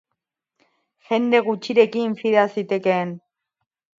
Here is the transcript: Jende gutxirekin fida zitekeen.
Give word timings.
Jende 1.09 1.41
gutxirekin 1.49 2.17
fida 2.21 2.45
zitekeen. 2.57 3.15